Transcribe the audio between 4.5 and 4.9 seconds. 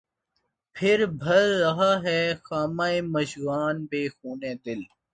دل